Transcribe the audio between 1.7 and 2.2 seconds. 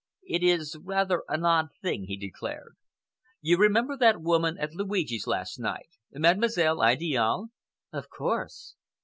thing," he